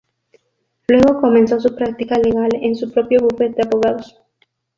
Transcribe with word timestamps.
Luego 0.87 1.21
comenzó 1.21 1.59
su 1.59 1.75
práctica 1.75 2.17
legal 2.17 2.49
en 2.53 2.75
su 2.75 2.91
propio 2.91 3.19
bufete 3.21 3.57
de 3.61 3.67
abogados. 3.67 4.19